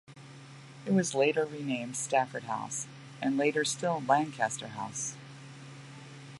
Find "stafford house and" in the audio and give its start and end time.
1.95-3.37